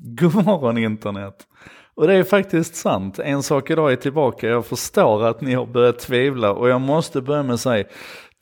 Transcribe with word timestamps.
God 0.00 0.34
morgon 0.44 0.78
internet. 0.78 1.46
Och 1.94 2.06
det 2.06 2.14
är 2.14 2.24
faktiskt 2.24 2.74
sant. 2.74 3.18
En 3.18 3.42
sak 3.42 3.70
idag 3.70 3.92
är 3.92 3.96
tillbaka. 3.96 4.48
Jag 4.48 4.66
förstår 4.66 5.26
att 5.26 5.40
ni 5.40 5.54
har 5.54 5.66
börjat 5.66 5.98
tvivla 5.98 6.52
och 6.52 6.68
jag 6.68 6.80
måste 6.80 7.20
börja 7.20 7.42
med 7.42 7.54
att 7.54 7.60
säga 7.60 7.84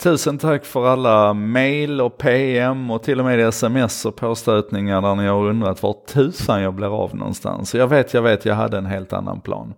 tusen 0.03 0.39
tack 0.39 0.65
för 0.65 0.87
alla 0.87 1.35
mail 1.35 2.01
och 2.01 2.19
PM 2.19 2.91
och 2.91 3.03
till 3.03 3.19
och 3.19 3.25
med 3.25 3.41
sms 3.41 4.05
och 4.05 4.17
påstötningar 4.17 5.03
där 5.03 5.15
ni 5.15 5.27
har 5.27 5.49
undrat 5.49 5.83
var 5.83 5.97
tusan 6.07 6.63
jag 6.63 6.75
blir 6.75 7.03
av 7.03 7.17
någonstans. 7.17 7.75
Jag 7.75 7.89
vet, 7.89 8.15
jag 8.15 8.23
vet, 8.23 8.45
jag 8.45 8.55
hade 8.55 8.79
en 8.79 8.87
helt 8.87 9.13
annan 9.13 9.41
plan. 9.41 9.75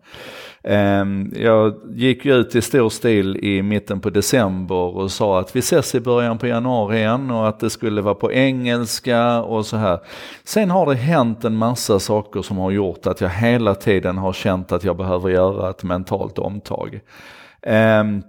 Ehm, 0.64 1.32
jag 1.37 1.74
gick 1.91 2.24
ju 2.24 2.34
ut 2.34 2.55
i 2.55 2.62
stor 2.62 2.88
stil 2.88 3.37
i 3.37 3.62
mitten 3.62 4.00
på 4.00 4.11
december 4.11 4.96
och 4.96 5.11
sa 5.11 5.41
att 5.41 5.56
vi 5.56 5.59
ses 5.59 5.95
i 5.95 6.00
början 6.00 6.39
på 6.39 6.46
januari 6.46 6.96
igen 6.96 7.30
och 7.30 7.48
att 7.48 7.61
det 7.61 7.70
skulle 7.70 8.00
vara 8.00 8.14
på 8.14 8.32
engelska 8.32 9.43
och 9.43 9.66
så 9.66 9.77
här. 9.77 9.98
Sen 10.45 10.70
har 10.70 10.86
det 10.86 10.95
hänt 10.95 11.45
en 11.45 11.57
massa 11.57 11.98
saker 11.98 12.43
som 12.43 12.59
har 12.59 12.70
gjort 12.70 13.07
att 13.07 13.20
jag 13.20 13.29
hela 13.29 13.74
tiden 13.74 14.18
har 14.18 14.32
känt 14.32 14.73
att 14.73 14.84
jag 14.84 14.96
behöver 14.96 15.30
göra 15.30 15.70
ett 15.70 15.82
mentalt 15.82 16.38
omtag. 16.38 17.01
Ehm, 17.62 18.23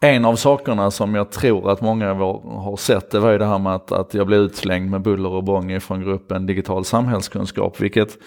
en 0.00 0.24
av 0.24 0.36
sakerna 0.36 0.90
som 0.90 1.14
jag 1.14 1.30
tror 1.30 1.70
att 1.70 1.80
många 1.80 2.14
har 2.14 2.76
sett 2.76 3.10
det 3.10 3.20
var 3.20 3.30
ju 3.30 3.38
det 3.38 3.46
här 3.46 3.58
med 3.58 3.74
att, 3.74 3.92
att 3.92 4.14
jag 4.14 4.26
blev 4.26 4.40
utslängd 4.40 4.90
med 4.90 5.00
buller 5.02 5.30
och 5.30 5.44
bång 5.44 5.80
från 5.80 6.00
gruppen 6.00 6.46
digital 6.46 6.84
samhällskunskap. 6.84 7.80
Vilket 7.80 8.18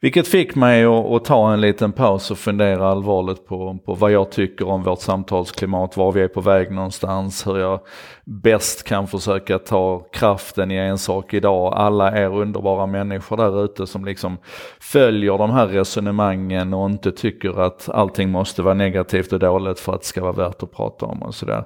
vilket 0.00 0.28
fick 0.28 0.54
mig 0.54 0.84
att, 0.84 1.06
att, 1.06 1.24
ta 1.24 1.52
en 1.52 1.60
liten 1.60 1.92
paus 1.92 2.30
och 2.30 2.38
fundera 2.38 2.88
allvarligt 2.88 3.46
på, 3.46 3.78
på 3.84 3.94
vad 3.94 4.12
jag 4.12 4.30
tycker 4.30 4.68
om 4.68 4.82
vårt 4.82 5.00
samtalsklimat, 5.00 5.96
var 5.96 6.12
vi 6.12 6.22
är 6.22 6.28
på 6.28 6.40
väg 6.40 6.70
någonstans, 6.70 7.46
hur 7.46 7.58
jag 7.58 7.80
bäst 8.24 8.84
kan 8.84 9.06
försöka 9.06 9.58
ta 9.58 9.98
kraften 10.12 10.70
i 10.70 10.76
en 10.76 10.98
sak 10.98 11.34
idag. 11.34 11.74
Alla 11.76 12.18
er 12.18 12.36
underbara 12.36 12.86
människor 12.86 13.36
där 13.36 13.64
ute 13.64 13.86
som 13.86 14.04
liksom 14.04 14.36
följer 14.80 15.38
de 15.38 15.50
här 15.50 15.66
resonemangen 15.66 16.74
och 16.74 16.90
inte 16.90 17.12
tycker 17.12 17.60
att 17.60 17.88
allting 17.88 18.30
måste 18.30 18.62
vara 18.62 18.74
negativt 18.74 19.32
och 19.32 19.38
dåligt 19.38 19.80
för 19.80 19.94
att 19.94 20.00
det 20.00 20.06
ska 20.06 20.20
vara 20.20 20.32
värt 20.32 20.62
att 20.62 20.72
prata 20.72 21.06
om 21.06 21.22
och 21.22 21.34
sådär. 21.34 21.64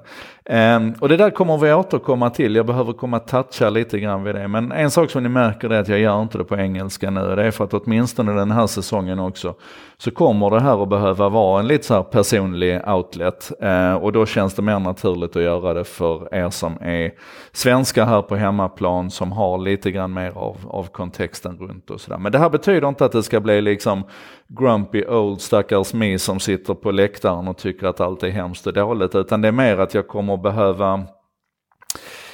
Um, 0.49 0.93
och 0.99 1.09
det 1.09 1.17
där 1.17 1.29
kommer 1.29 1.57
vi 1.57 1.73
återkomma 1.73 2.29
till, 2.29 2.55
jag 2.55 2.65
behöver 2.65 2.93
komma 2.93 3.19
toucha 3.19 3.69
lite 3.69 3.99
grann 3.99 4.23
vid 4.23 4.35
det. 4.35 4.47
Men 4.47 4.71
en 4.71 4.91
sak 4.91 5.11
som 5.11 5.23
ni 5.23 5.29
märker 5.29 5.69
är 5.69 5.81
att 5.81 5.87
jag 5.87 5.99
gör 5.99 6.21
inte 6.21 6.37
det 6.37 6.43
på 6.43 6.57
engelska 6.57 7.09
nu. 7.09 7.35
Det 7.35 7.43
är 7.43 7.51
för 7.51 7.63
att 7.63 7.73
åtminstone 7.73 8.22
den 8.31 8.51
här 8.51 8.67
säsongen 8.67 9.19
också 9.19 9.55
så 9.97 10.11
kommer 10.11 10.49
det 10.49 10.59
här 10.59 10.83
att 10.83 10.89
behöva 10.89 11.29
vara 11.29 11.59
en 11.59 11.67
lite 11.67 11.83
så 11.83 11.93
här 11.93 12.03
personlig 12.03 12.81
outlet. 12.87 13.51
Eh, 13.61 13.93
och 13.93 14.11
då 14.11 14.25
känns 14.25 14.53
det 14.53 14.61
mer 14.61 14.79
naturligt 14.79 15.35
att 15.35 15.43
göra 15.43 15.73
det 15.73 15.83
för 15.83 16.35
er 16.35 16.49
som 16.49 16.77
är 16.81 17.11
svenskar 17.51 18.05
här 18.05 18.21
på 18.21 18.35
hemmaplan 18.35 19.11
som 19.11 19.31
har 19.31 19.57
lite 19.57 19.91
grann 19.91 20.13
mer 20.13 20.31
av, 20.37 20.57
av 20.67 20.83
kontexten 20.83 21.57
runt 21.57 21.89
och 21.89 22.01
sådär. 22.01 22.17
Men 22.17 22.31
det 22.31 22.37
här 22.37 22.49
betyder 22.49 22.87
inte 22.87 23.05
att 23.05 23.11
det 23.11 23.23
ska 23.23 23.39
bli 23.39 23.61
liksom 23.61 24.03
grumpy 24.47 25.05
old 25.05 25.41
stackars 25.41 25.93
me 25.93 26.19
som 26.19 26.39
sitter 26.39 26.73
på 26.73 26.91
läktaren 26.91 27.47
och 27.47 27.57
tycker 27.57 27.87
att 27.87 28.01
allt 28.01 28.23
är 28.23 28.29
hemskt 28.29 28.67
och 28.67 28.73
dåligt. 28.73 29.15
Utan 29.15 29.41
det 29.41 29.47
är 29.47 29.51
mer 29.51 29.77
att 29.77 29.93
jag 29.93 30.07
kommer 30.07 30.37
behöva 30.37 31.03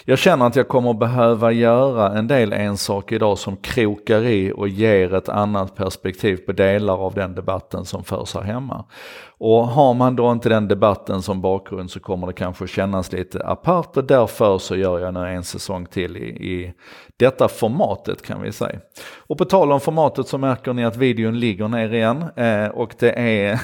jag 0.09 0.19
känner 0.19 0.47
att 0.47 0.55
jag 0.55 0.67
kommer 0.67 0.93
behöva 0.93 1.51
göra 1.51 2.17
en 2.17 2.27
del 2.27 2.53
en 2.53 2.77
sak 2.77 3.11
idag 3.11 3.37
som 3.37 3.57
krokar 3.57 4.25
i 4.25 4.53
och 4.55 4.67
ger 4.67 5.13
ett 5.13 5.29
annat 5.29 5.75
perspektiv 5.75 6.37
på 6.37 6.51
delar 6.51 7.05
av 7.05 7.13
den 7.13 7.35
debatten 7.35 7.85
som 7.85 8.03
förs 8.03 8.33
här 8.33 8.41
hemma. 8.41 8.85
Och 9.39 9.67
har 9.67 9.93
man 9.93 10.15
då 10.15 10.31
inte 10.31 10.49
den 10.49 10.67
debatten 10.67 11.21
som 11.21 11.41
bakgrund 11.41 11.91
så 11.91 11.99
kommer 11.99 12.27
det 12.27 12.33
kanske 12.33 12.67
kännas 12.67 13.11
lite 13.11 13.45
apart 13.45 13.97
och 13.97 14.03
därför 14.03 14.57
så 14.57 14.75
gör 14.75 14.99
jag 14.99 15.13
nu 15.13 15.27
en 15.27 15.43
säsong 15.43 15.85
till 15.85 16.17
i, 16.17 16.27
i 16.27 16.73
detta 17.17 17.47
formatet 17.47 18.21
kan 18.21 18.41
vi 18.41 18.51
säga. 18.51 18.79
Och 19.27 19.37
på 19.37 19.45
tal 19.45 19.71
om 19.71 19.79
formatet 19.79 20.27
så 20.27 20.37
märker 20.37 20.73
ni 20.73 20.85
att 20.85 20.95
videon 20.97 21.39
ligger 21.39 21.67
ner 21.67 21.93
igen 21.93 22.25
eh, 22.35 22.67
och 22.67 22.95
det 22.99 23.11
är, 23.11 23.61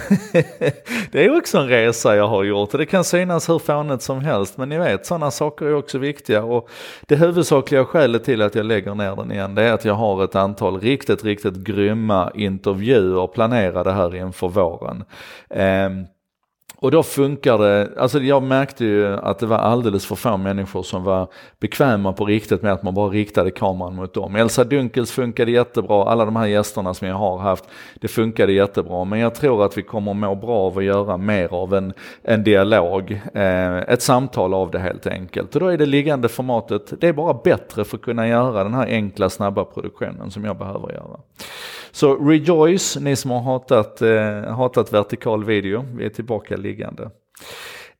det 1.12 1.26
är 1.26 1.38
också 1.38 1.58
en 1.58 1.68
resa 1.68 2.16
jag 2.16 2.28
har 2.28 2.44
gjort. 2.44 2.72
Det 2.72 2.86
kan 2.86 3.04
synas 3.04 3.50
hur 3.50 3.60
fånigt 3.60 4.02
som 4.02 4.20
helst 4.20 4.58
men 4.58 4.70
ni 4.70 4.78
vet 4.78 5.06
sådana 5.06 5.32
saker 5.32 5.66
är 5.66 5.76
också 5.76 5.98
viktiga 5.98 6.35
och 6.44 6.70
det 7.08 7.16
huvudsakliga 7.16 7.86
skälet 7.86 8.24
till 8.24 8.42
att 8.42 8.56
jag 8.56 8.66
lägger 8.66 8.96
ner 8.96 9.16
den 9.16 9.32
igen 9.32 9.56
det 9.56 9.64
är 9.64 9.74
att 9.74 9.86
jag 9.86 9.94
har 9.94 10.24
ett 10.24 10.36
antal 10.36 10.80
riktigt, 10.80 11.24
riktigt 11.24 11.56
grymma 11.56 12.32
intervjuer 12.36 13.28
planerade 13.28 13.92
här 13.92 14.16
inför 14.16 14.48
våren. 14.48 15.04
Eh, 15.50 15.90
och 16.78 16.92
då 16.92 17.04
funkar 17.04 17.58
det, 17.58 17.90
alltså 17.98 18.20
jag 18.20 18.44
märkte 18.44 18.86
ju 18.86 19.18
att 19.18 19.40
det 19.40 19.46
var 19.46 19.58
alldeles 19.58 20.06
för 20.06 20.16
få 20.16 20.38
människor 20.38 20.84
som 20.84 21.04
var 21.04 21.28
bekväma 21.60 22.14
på 22.14 22.26
riktigt 22.26 22.62
med 22.62 22.74
att 22.74 22.84
man 22.84 22.94
bara 22.94 23.10
riktade 23.10 23.52
kameran 23.52 23.96
mot 23.96 24.14
dem. 24.14 24.36
Elsa 24.36 24.64
Dunkels 24.64 25.12
funkade 25.12 25.52
jättebra, 25.52 26.06
alla 26.06 26.26
de 26.26 26.36
här 26.36 26.46
gästerna 26.46 26.94
som 26.94 27.08
jag 27.08 27.16
har 27.16 27.38
haft, 27.38 27.66
det 28.02 28.08
funkade 28.08 28.54
jättebra. 28.54 29.06
Men 29.06 29.20
jag 29.20 29.36
tror 29.36 29.66
att 29.66 29.78
vi 29.78 29.82
kommer 29.82 30.14
må 30.14 30.36
bra 30.36 30.58
av 30.58 30.78
att 30.78 30.84
göra 30.84 31.18
mer 31.18 31.54
av 31.54 31.74
en, 31.74 31.94
en 32.24 32.44
dialog, 32.44 33.22
eh, 33.34 33.78
ett 33.78 34.02
samtal 34.02 34.54
av 34.54 34.72
det 34.72 34.80
helt 34.80 35.08
enkelt. 35.08 35.56
Och 35.56 35.62
då 35.62 35.68
är 35.68 35.78
det 35.78 35.86
liggande 35.86 36.30
formatet, 36.30 37.02
det 37.02 37.08
är 37.08 37.14
bara 37.14 37.34
bättre 37.34 37.84
för 37.84 37.98
att 37.98 38.04
kunna 38.04 38.28
göra 38.28 38.64
den 38.64 38.74
här 38.74 38.88
enkla, 38.88 39.30
snabba 39.30 39.66
produktionen 39.66 40.32
som 40.32 40.46
jag 40.46 40.58
behöver 40.58 40.92
göra. 40.92 41.20
Så 41.96 42.16
rejoice, 42.16 42.98
ni 43.02 43.16
som 43.16 43.32
har 43.32 43.40
hatat, 43.40 44.02
eh, 44.02 44.56
hatat 44.56 44.94
vertikal 44.94 45.44
video, 45.44 45.86
vi 45.98 46.06
är 46.06 46.10
tillbaka 46.10 46.58
liggande. 46.76 47.10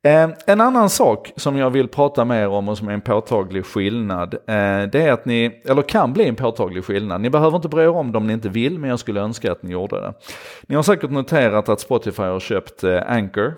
Eh, 0.04 0.30
en 0.46 0.62
annan 0.62 0.90
sak 0.90 1.32
som 1.36 1.58
jag 1.58 1.70
vill 1.70 1.88
prata 1.88 2.26
mer 2.26 2.48
om 2.48 2.70
och 2.70 2.78
som 2.78 2.88
är 2.88 2.94
en 2.94 3.02
påtaglig 3.02 3.66
skillnad, 3.66 4.34
eh, 4.34 4.90
det 4.92 4.96
är 5.02 5.12
att 5.12 5.26
ni, 5.26 5.62
eller 5.66 5.82
kan 5.82 6.14
bli 6.14 6.28
en 6.28 6.36
påtaglig 6.36 6.84
skillnad. 6.84 7.22
Ni 7.22 7.30
behöver 7.30 7.56
inte 7.56 7.70
bry 7.70 7.84
er 7.84 7.90
om 7.90 8.12
det 8.12 8.18
om 8.18 8.28
ni 8.28 8.34
inte 8.34 8.50
vill, 8.50 8.80
men 8.80 8.90
jag 8.90 9.00
skulle 9.00 9.22
önska 9.22 9.52
att 9.52 9.64
ni 9.64 9.72
gjorde 9.72 10.02
det. 10.02 10.14
Ni 10.68 10.76
har 10.76 10.84
säkert 10.84 11.12
noterat 11.12 11.70
att 11.70 11.80
Spotify 11.80 12.24
har 12.24 12.40
köpt 12.40 12.84
eh, 12.84 13.02
Anchor, 13.08 13.54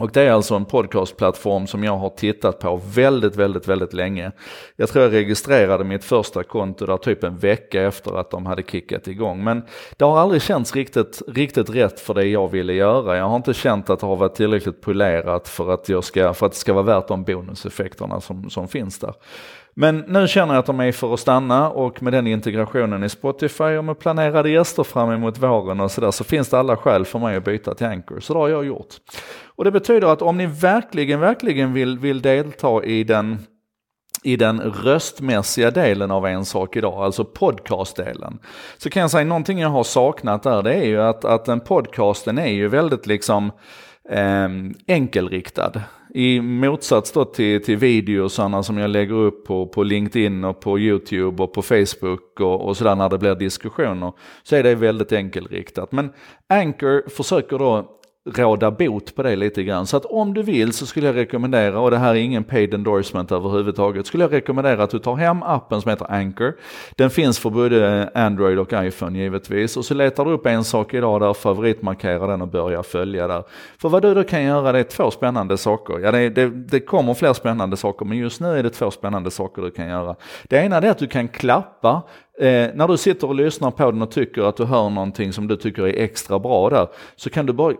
och 0.00 0.10
det 0.12 0.22
är 0.22 0.32
alltså 0.32 0.54
en 0.54 0.64
podcastplattform 0.64 1.66
som 1.66 1.84
jag 1.84 1.96
har 1.96 2.10
tittat 2.10 2.58
på 2.58 2.80
väldigt, 2.94 3.36
väldigt, 3.36 3.68
väldigt 3.68 3.92
länge. 3.92 4.32
Jag 4.76 4.88
tror 4.88 5.04
jag 5.04 5.12
registrerade 5.12 5.84
mitt 5.84 6.04
första 6.04 6.42
konto 6.42 6.86
där 6.86 6.96
typ 6.96 7.24
en 7.24 7.38
vecka 7.38 7.82
efter 7.82 8.20
att 8.20 8.30
de 8.30 8.46
hade 8.46 8.62
kickat 8.62 9.08
igång. 9.08 9.44
Men 9.44 9.62
det 9.96 10.04
har 10.04 10.18
aldrig 10.18 10.42
känts 10.42 10.76
riktigt, 10.76 11.22
riktigt 11.28 11.70
rätt 11.70 12.00
för 12.00 12.14
det 12.14 12.24
jag 12.24 12.48
ville 12.48 12.72
göra. 12.72 13.16
Jag 13.16 13.28
har 13.28 13.36
inte 13.36 13.54
känt 13.54 13.90
att 13.90 14.00
det 14.00 14.06
har 14.06 14.16
varit 14.16 14.34
tillräckligt 14.34 14.80
polerat 14.80 15.48
för 15.48 15.74
att, 15.74 15.88
jag 15.88 16.04
ska, 16.04 16.34
för 16.34 16.46
att 16.46 16.52
det 16.52 16.58
ska 16.58 16.72
vara 16.72 16.84
värt 16.84 17.08
de 17.08 17.24
bonuseffekterna 17.24 18.20
som, 18.20 18.50
som 18.50 18.68
finns 18.68 18.98
där. 18.98 19.14
Men 19.74 19.98
nu 19.98 20.28
känner 20.28 20.54
jag 20.54 20.60
att 20.60 20.66
de 20.66 20.80
är 20.80 20.92
för 20.92 21.14
att 21.14 21.20
stanna 21.20 21.70
och 21.70 22.02
med 22.02 22.12
den 22.12 22.26
integrationen 22.26 23.04
i 23.04 23.08
Spotify 23.08 23.64
och 23.64 23.84
med 23.84 23.98
planerade 23.98 24.50
gäster 24.50 24.82
fram 24.82 25.10
emot 25.10 25.38
våren 25.38 25.80
och 25.80 25.90
sådär 25.90 26.10
så 26.10 26.24
finns 26.24 26.48
det 26.48 26.58
alla 26.58 26.76
skäl 26.76 27.04
för 27.04 27.18
mig 27.18 27.36
att 27.36 27.44
byta 27.44 27.74
till 27.74 27.86
Anchor. 27.86 28.20
Så 28.20 28.34
det 28.34 28.40
har 28.40 28.48
jag 28.48 28.64
gjort. 28.64 28.94
Och 29.56 29.64
det 29.64 29.70
betyder 29.70 30.12
att 30.12 30.22
om 30.22 30.36
ni 30.36 30.46
verkligen, 30.46 31.20
verkligen 31.20 31.72
vill, 31.72 31.98
vill 31.98 32.22
delta 32.22 32.84
i 32.84 33.04
den 33.04 33.38
i 34.22 34.36
den 34.36 34.60
röstmässiga 34.60 35.70
delen 35.70 36.10
av 36.10 36.26
en 36.26 36.44
sak 36.44 36.76
idag, 36.76 36.94
alltså 36.94 37.24
podcastdelen. 37.24 38.38
Så 38.78 38.90
kan 38.90 39.00
jag 39.00 39.10
säga 39.10 39.24
någonting 39.24 39.58
jag 39.58 39.68
har 39.68 39.84
saknat 39.84 40.42
där, 40.42 40.62
det 40.62 40.74
är 40.74 40.84
ju 40.84 41.02
att, 41.02 41.24
att 41.24 41.44
den 41.44 41.60
podcasten 41.60 42.38
är 42.38 42.52
ju 42.52 42.68
väldigt 42.68 43.06
liksom 43.06 43.52
eh, 44.10 44.48
enkelriktad. 44.86 45.72
I 46.14 46.40
motsats 46.40 47.12
då 47.12 47.24
till, 47.24 47.64
till 47.64 47.76
videosarna 47.76 48.62
som 48.62 48.78
jag 48.78 48.90
lägger 48.90 49.14
upp 49.14 49.46
på, 49.46 49.66
på 49.66 49.82
LinkedIn 49.82 50.44
och 50.44 50.60
på 50.60 50.78
YouTube 50.78 51.42
och 51.42 51.52
på 51.52 51.62
Facebook 51.62 52.40
och, 52.40 52.66
och 52.66 52.76
sådär 52.76 52.94
när 52.94 53.08
det 53.08 53.18
blir 53.18 53.34
diskussioner. 53.34 54.12
Så 54.42 54.56
är 54.56 54.62
det 54.62 54.74
väldigt 54.74 55.12
enkelriktat. 55.12 55.92
Men 55.92 56.12
Anchor 56.48 57.08
försöker 57.08 57.58
då 57.58 57.99
råda 58.38 58.70
bot 58.70 59.14
på 59.14 59.22
det 59.22 59.36
lite 59.36 59.62
grann. 59.62 59.86
Så 59.86 59.96
att 59.96 60.04
om 60.04 60.34
du 60.34 60.42
vill 60.42 60.72
så 60.72 60.86
skulle 60.86 61.06
jag 61.06 61.16
rekommendera, 61.16 61.80
och 61.80 61.90
det 61.90 61.98
här 61.98 62.10
är 62.10 62.14
ingen 62.14 62.44
paid 62.44 62.74
endorsement 62.74 63.32
överhuvudtaget, 63.32 64.06
skulle 64.06 64.24
jag 64.24 64.32
rekommendera 64.32 64.82
att 64.82 64.90
du 64.90 64.98
tar 64.98 65.14
hem 65.14 65.42
appen 65.42 65.82
som 65.82 65.90
heter 65.90 66.12
Anchor. 66.12 66.56
Den 66.96 67.10
finns 67.10 67.38
för 67.38 67.50
både 67.50 68.10
Android 68.14 68.58
och 68.58 68.72
iPhone 68.72 69.18
givetvis. 69.18 69.76
Och 69.76 69.84
så 69.84 69.94
letar 69.94 70.24
du 70.24 70.30
upp 70.30 70.46
en 70.46 70.64
sak 70.64 70.94
idag 70.94 71.20
där, 71.20 71.34
favoritmarkera 71.34 72.26
den 72.26 72.42
och 72.42 72.48
börja 72.48 72.82
följa 72.82 73.28
där. 73.28 73.42
För 73.78 73.88
vad 73.88 74.02
du 74.02 74.14
då 74.14 74.24
kan 74.24 74.42
göra 74.44 74.72
det 74.72 74.78
är 74.78 74.82
två 74.82 75.10
spännande 75.10 75.58
saker. 75.58 75.98
Ja, 75.98 76.12
det, 76.12 76.28
det, 76.28 76.50
det 76.50 76.80
kommer 76.80 77.14
fler 77.14 77.32
spännande 77.32 77.76
saker, 77.76 78.06
men 78.06 78.18
just 78.18 78.40
nu 78.40 78.58
är 78.58 78.62
det 78.62 78.70
två 78.70 78.90
spännande 78.90 79.30
saker 79.30 79.62
du 79.62 79.70
kan 79.70 79.88
göra. 79.88 80.16
Det 80.44 80.56
ena 80.56 80.76
är 80.76 80.90
att 80.90 80.98
du 80.98 81.06
kan 81.06 81.28
klappa 81.28 82.02
Eh, 82.40 82.70
när 82.74 82.88
du 82.88 82.96
sitter 82.96 83.28
och 83.28 83.34
lyssnar 83.34 83.70
på 83.70 83.90
den 83.90 84.02
och 84.02 84.10
tycker 84.10 84.42
att 84.42 84.56
du 84.56 84.64
hör 84.64 84.90
någonting 84.90 85.32
som 85.32 85.46
du 85.46 85.56
tycker 85.56 85.82
är 85.82 86.02
extra 86.04 86.38
bra 86.38 86.70
där, 86.70 86.88
så 87.16 87.30
kan 87.30 87.46
du 87.46 87.52
bara 87.52 87.74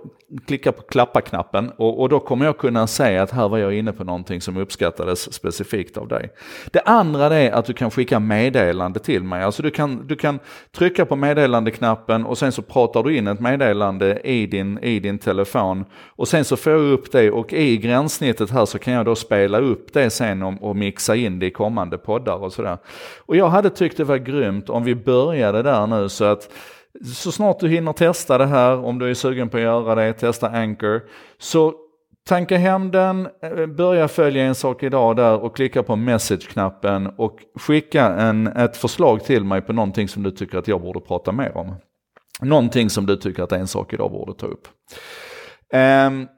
klicka 0.47 0.73
på 0.73 0.83
klappa-knappen 0.83 1.73
och, 1.77 2.01
och, 2.01 2.09
då 2.09 2.21
kommer 2.21 2.47
jag 2.47 2.59
kunna 2.59 2.87
säga 2.87 3.23
att 3.23 3.31
här 3.31 3.49
var 3.49 3.59
jag 3.59 3.75
inne 3.75 3.93
på 3.93 4.05
någonting 4.05 4.41
som 4.41 4.57
uppskattades 4.57 5.33
specifikt 5.33 5.97
av 5.97 6.09
dig. 6.09 6.31
Det 6.73 6.81
andra 6.81 7.35
är 7.37 7.53
att 7.53 7.65
du 7.65 7.73
kan 7.73 7.91
skicka 7.91 8.21
meddelande 8.21 9.01
till 9.01 9.23
mig. 9.23 9.43
Alltså 9.43 9.63
du 9.63 9.71
kan, 9.71 10.07
du 10.07 10.17
kan 10.17 10.39
trycka 10.73 11.07
på 11.07 11.17
meddelandeknappen 11.17 12.27
och 12.27 12.39
sen 12.39 12.53
så 12.53 12.63
pratar 12.63 13.03
du 13.03 13.17
in 13.17 13.27
ett 13.27 13.41
meddelande 13.41 14.21
i 14.25 14.47
din, 14.47 14.79
i 14.79 15.01
din 15.01 15.19
telefon 15.19 15.85
och 16.07 16.29
sen 16.29 16.45
så 16.45 16.57
får 16.57 16.73
jag 16.73 16.81
upp 16.81 17.13
det 17.13 17.31
och 17.31 17.53
i 17.53 17.77
gränssnittet 17.77 18.51
här 18.51 18.67
så 18.67 18.79
kan 18.79 18.95
jag 18.95 19.05
då 19.05 19.15
spela 19.15 19.59
upp 19.59 19.93
det 19.93 20.11
sen 20.11 20.43
och, 20.43 20.55
och 20.63 20.77
mixa 20.77 21.17
in 21.17 21.39
det 21.39 21.47
i 21.47 21.51
kommande 21.51 21.99
poddar 21.99 22.43
och 22.43 22.53
sådär. 22.53 22.79
Och 23.19 23.37
jag 23.37 23.49
hade 23.49 23.71
tyckt 23.71 23.97
det 23.97 24.05
var 24.05 24.17
grymt 24.17 24.50
grymt 24.51 24.71
om 24.71 24.85
vi 24.85 24.95
började 24.95 25.63
där 25.63 25.87
nu 25.87 26.09
så 26.09 26.25
att 26.25 26.49
så 27.15 27.33
snart 27.33 27.61
du 27.61 27.69
hinner 27.69 27.93
testa 27.93 28.39
det 28.39 28.47
här, 28.47 28.85
om 28.85 28.99
du 28.99 29.11
är 29.11 29.15
sugen 29.15 29.49
på 29.49 29.57
att 29.57 29.63
göra 29.63 29.95
det, 29.95 30.13
testa 30.13 30.49
Anchor, 30.49 31.03
så 31.39 31.75
tanka 32.29 32.57
hem 32.57 32.91
den, 32.91 33.29
eh, 33.43 33.67
börja 33.67 34.09
följa 34.09 34.45
en 34.45 34.55
sak 34.55 34.83
idag 34.83 35.17
där 35.17 35.45
och 35.45 35.57
klicka 35.57 35.83
på 35.83 35.97
message-knappen 35.97 37.07
och 37.07 37.39
skicka 37.55 38.07
en, 38.07 38.47
ett 38.47 38.77
förslag 38.77 39.25
till 39.25 39.45
mig 39.45 39.61
på 39.61 39.73
någonting 39.73 40.09
som 40.09 40.23
du 40.23 40.31
tycker 40.31 40.59
att 40.59 40.69
jag 40.69 40.81
borde 40.81 41.01
prata 41.01 41.33
mer 41.33 41.57
om. 41.57 41.75
Någonting 42.43 42.91
som 42.91 43.07
du 43.07 43.17
tycker 43.17 43.43
att 43.43 43.53
en 43.53 43.67
sak 43.67 43.93
idag 43.93 44.11
borde 44.11 44.35
ta 44.35 44.47
upp. 44.47 44.69
Um, 45.73 46.29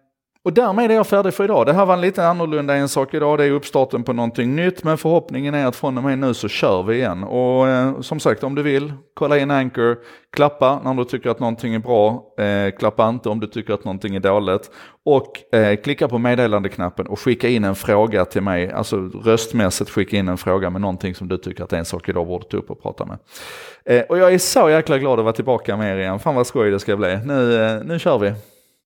och 0.44 0.52
därmed 0.52 0.90
är 0.90 0.94
jag 0.94 1.06
färdig 1.06 1.34
för 1.34 1.44
idag. 1.44 1.66
Det 1.66 1.72
här 1.72 1.86
var 1.86 1.94
en 1.94 2.00
lite 2.00 2.26
annorlunda 2.26 2.74
en 2.74 2.88
sak 2.88 3.14
idag. 3.14 3.38
Det 3.38 3.44
är 3.44 3.50
uppstarten 3.50 4.02
på 4.02 4.12
någonting 4.12 4.56
nytt. 4.56 4.84
Men 4.84 4.98
förhoppningen 4.98 5.54
är 5.54 5.66
att 5.66 5.76
från 5.76 5.98
och 5.98 6.04
med 6.04 6.18
nu 6.18 6.34
så 6.34 6.48
kör 6.48 6.82
vi 6.82 6.94
igen. 6.96 7.24
Och 7.24 7.68
eh, 7.68 8.00
som 8.00 8.20
sagt 8.20 8.44
om 8.44 8.54
du 8.54 8.62
vill, 8.62 8.92
kolla 9.14 9.38
in 9.38 9.50
Anchor. 9.50 9.98
Klappa 10.32 10.80
när 10.84 10.94
du 10.94 11.04
tycker 11.04 11.30
att 11.30 11.40
någonting 11.40 11.74
är 11.74 11.78
bra. 11.78 12.24
Eh, 12.38 12.78
klappa 12.78 13.08
inte 13.08 13.28
om 13.28 13.40
du 13.40 13.46
tycker 13.46 13.74
att 13.74 13.84
någonting 13.84 14.16
är 14.16 14.20
dåligt. 14.20 14.70
Och 15.04 15.54
eh, 15.56 15.76
klicka 15.76 16.08
på 16.08 16.18
meddelandeknappen 16.18 17.06
och 17.06 17.20
skicka 17.20 17.48
in 17.48 17.64
en 17.64 17.74
fråga 17.74 18.24
till 18.24 18.42
mig. 18.42 18.72
Alltså 18.72 18.96
röstmässigt 19.24 19.90
skicka 19.90 20.16
in 20.16 20.28
en 20.28 20.38
fråga 20.38 20.70
med 20.70 20.80
någonting 20.80 21.14
som 21.14 21.28
du 21.28 21.36
tycker 21.36 21.64
att 21.64 21.72
en 21.72 21.84
sak 21.84 22.08
idag 22.08 22.26
borde 22.26 22.44
ta 22.44 22.56
upp 22.56 22.70
och 22.70 22.82
prata 22.82 23.04
med. 23.04 23.18
Eh, 23.84 24.02
och 24.08 24.18
jag 24.18 24.34
är 24.34 24.38
så 24.38 24.70
jäkla 24.70 24.98
glad 24.98 25.18
att 25.18 25.24
vara 25.24 25.34
tillbaka 25.34 25.76
med 25.76 25.96
er 25.96 26.00
igen. 26.00 26.18
Fan 26.18 26.34
vad 26.34 26.46
skoj 26.46 26.70
det 26.70 26.80
ska 26.80 26.96
bli. 26.96 27.18
Nu, 27.24 27.62
eh, 27.62 27.84
nu 27.84 27.98
kör 27.98 28.18
vi. 28.18 28.32